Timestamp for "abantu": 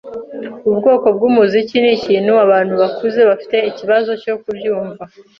2.45-2.73